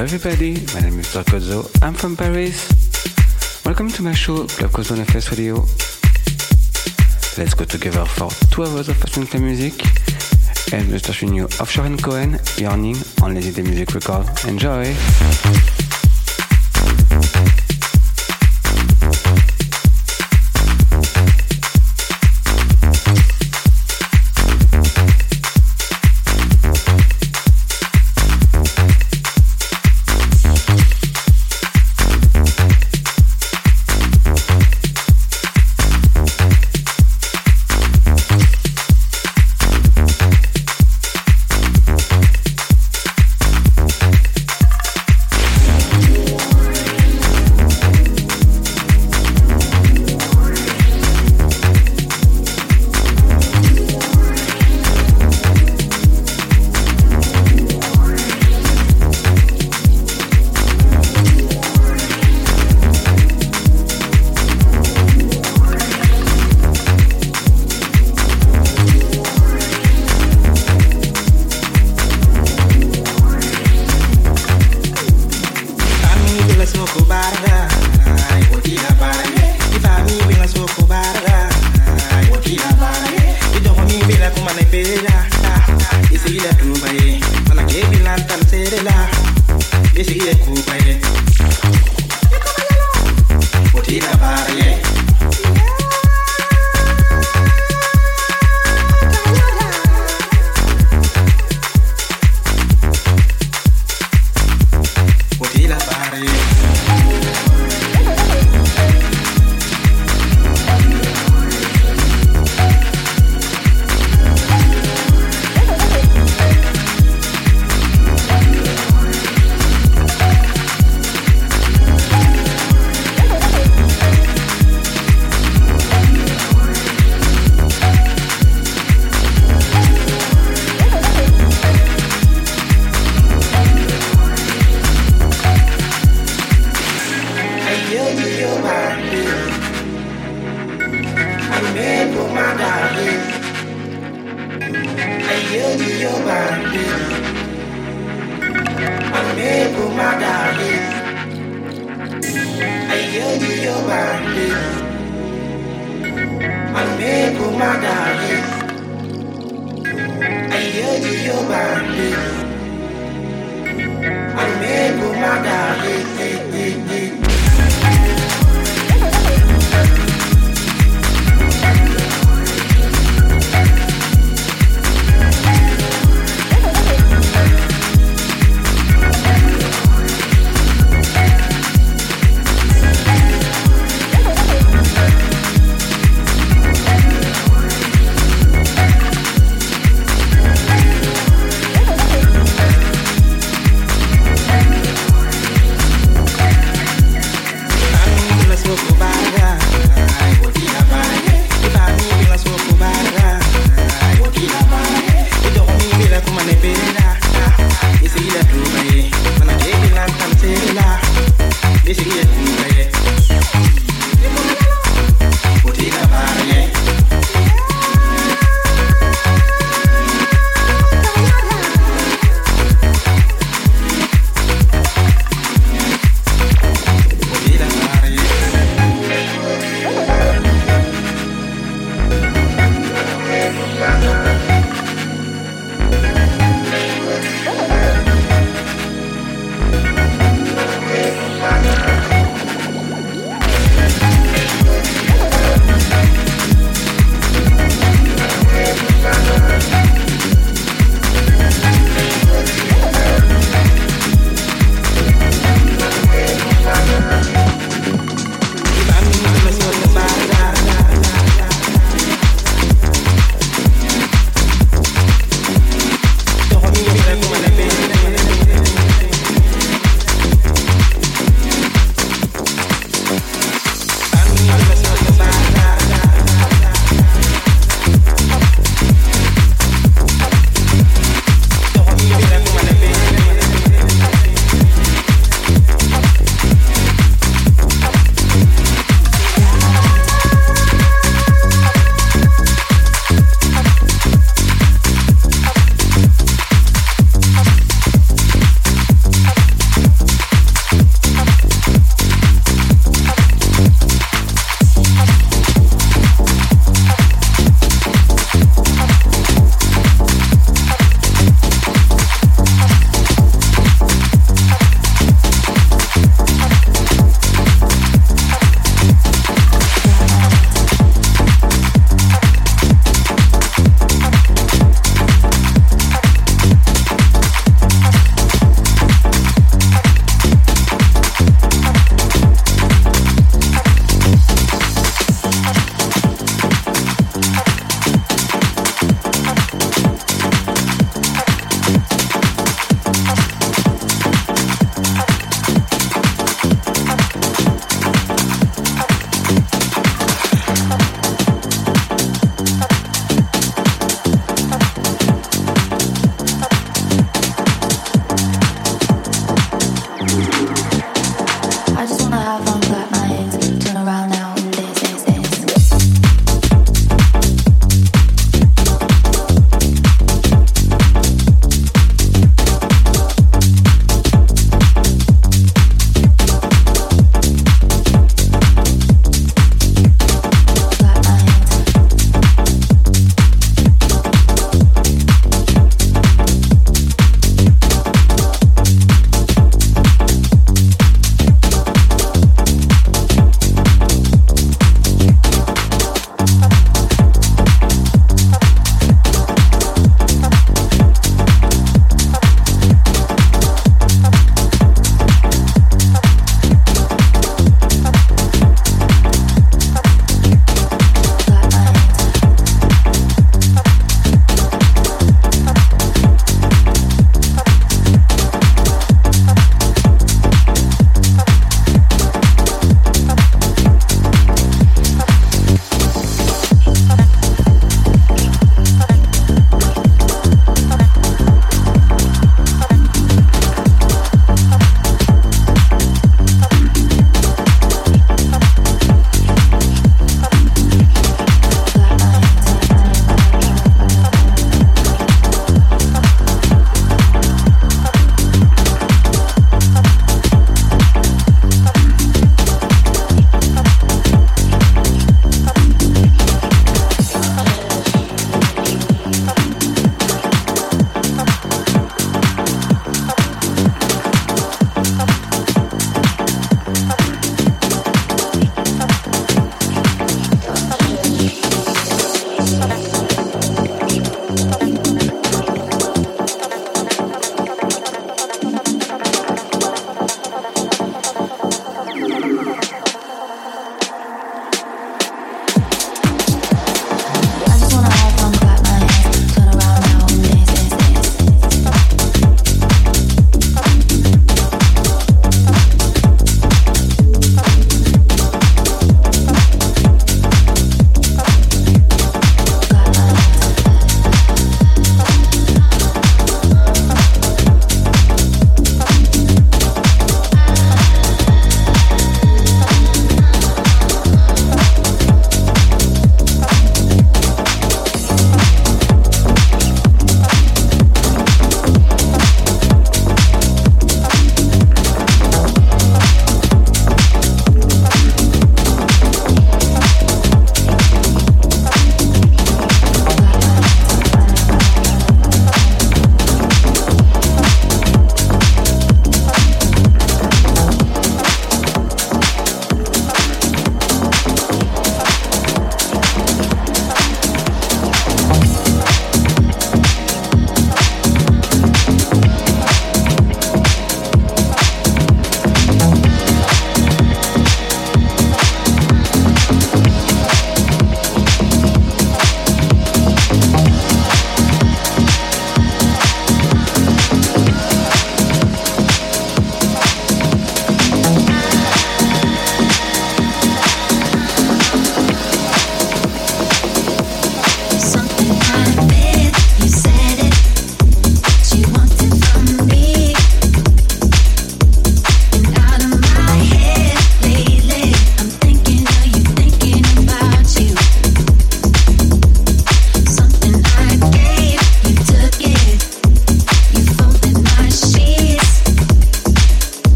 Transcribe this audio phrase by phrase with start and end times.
[0.00, 2.72] Everybody, my name is Sarkozo, I'm from Paris.
[3.66, 5.56] Welcome to my show, Club Cosmo FS Radio.
[7.36, 9.74] Let's go together for two hours of club music
[10.72, 14.26] and we'll start with new Offshore and Cohen, Yearning on Lazy Day Music Record.
[14.46, 14.94] Enjoy!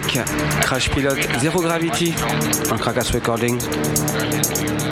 [0.00, 2.12] Crash Pilot Zero Gravity
[2.70, 4.91] on Crackas Recording.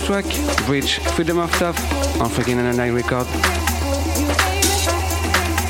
[0.00, 1.76] Last track, Bridge, Freedom of Stuff,
[2.20, 3.26] on freaking night record.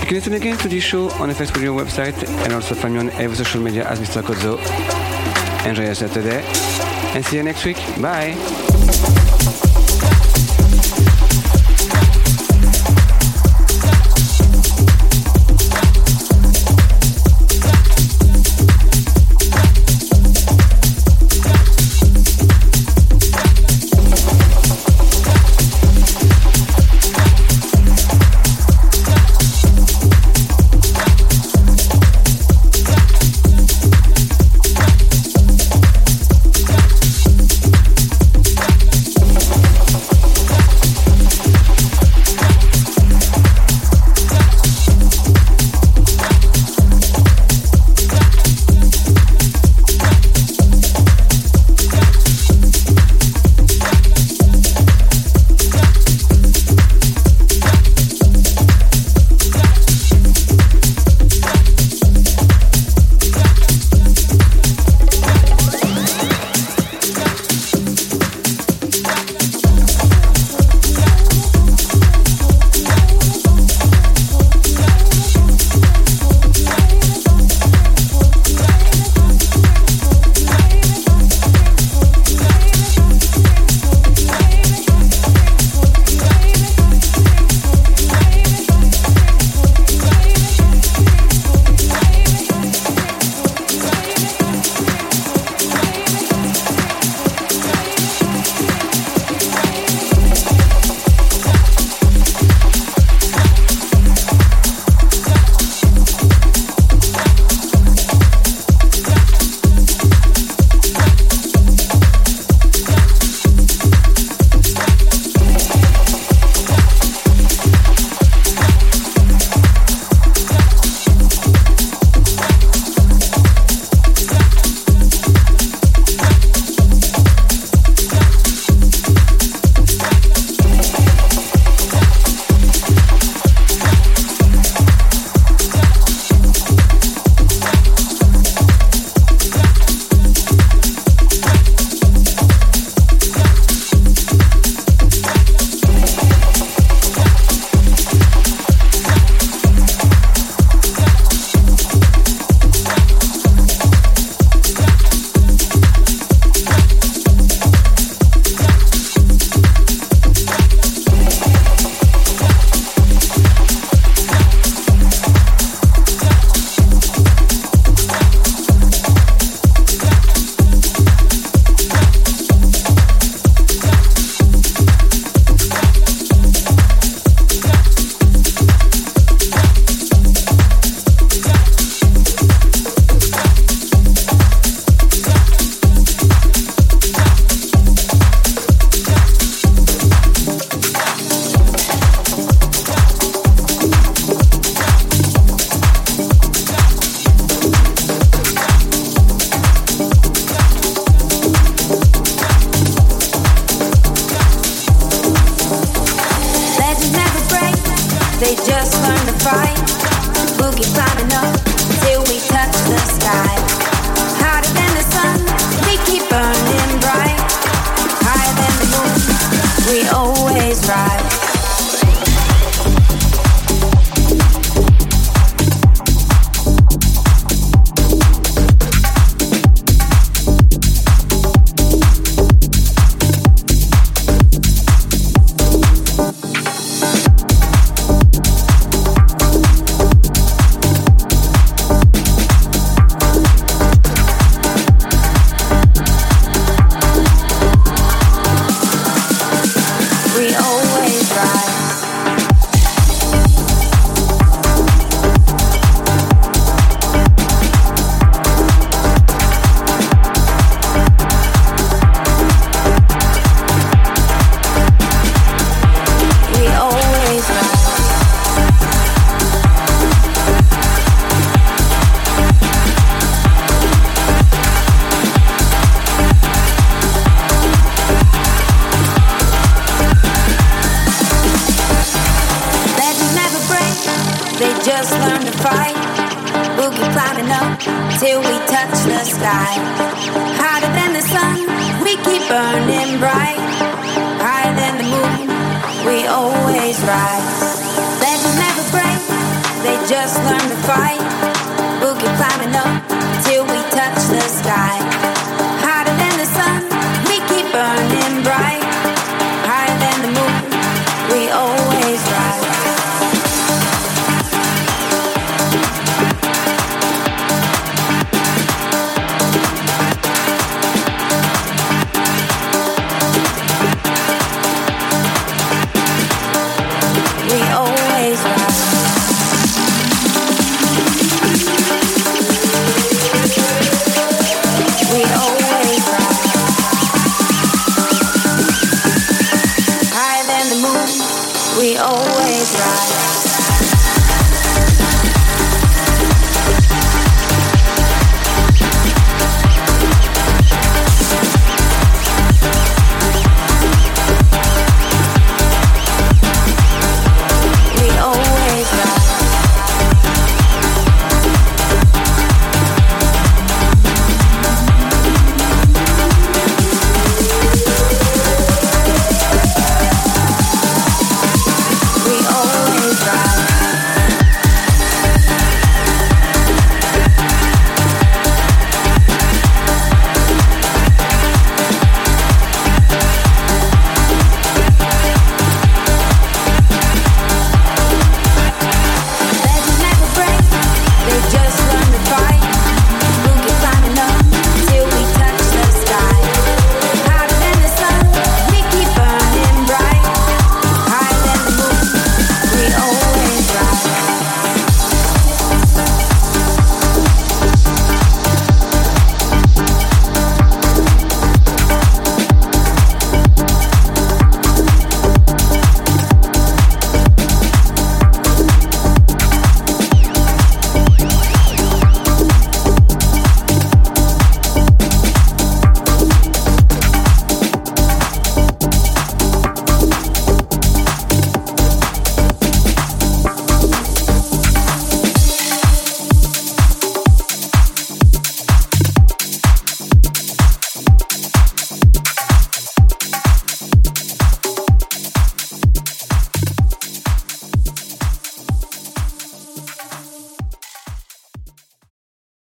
[0.01, 2.95] You can listen again to this show on the Face Radio website and also find
[2.95, 4.23] me on every social media as Mr.
[4.23, 4.59] Cozzo.
[5.67, 6.43] Enjoy yourself today
[7.15, 7.79] and see you next week.
[8.01, 8.60] Bye.